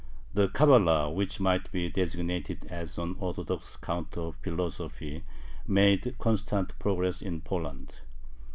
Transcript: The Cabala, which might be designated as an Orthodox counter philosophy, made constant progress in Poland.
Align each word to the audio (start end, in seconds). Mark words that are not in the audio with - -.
The 0.33 0.47
Cabala, 0.47 1.11
which 1.13 1.39
might 1.39 1.71
be 1.71 1.87
designated 1.87 2.65
as 2.71 2.97
an 2.97 3.15
Orthodox 3.19 3.75
counter 3.77 4.31
philosophy, 4.41 5.23
made 5.67 6.15
constant 6.17 6.73
progress 6.79 7.21
in 7.21 7.41
Poland. 7.41 7.99